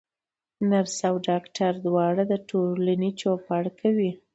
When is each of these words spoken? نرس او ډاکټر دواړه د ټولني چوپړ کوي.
نرس 0.69 0.97
او 1.09 1.15
ډاکټر 1.27 1.71
دواړه 1.87 2.23
د 2.31 2.33
ټولني 2.49 3.11
چوپړ 3.21 3.63
کوي. 3.79 4.11